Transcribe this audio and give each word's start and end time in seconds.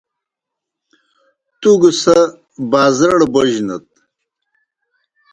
تُوْ 1.59 1.71
گہ 1.81 1.91
سہ 2.01 2.17
بازرَڑ 2.71 3.19
بوجنَت۔ 3.33 3.85